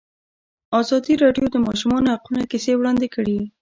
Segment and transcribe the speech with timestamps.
[0.79, 3.37] ازادي راډیو د د ماشومانو حقونه کیسې وړاندې کړي.